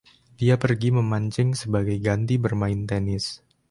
[0.39, 3.25] Dia pergi memancing sebagai ganti bermain tenis.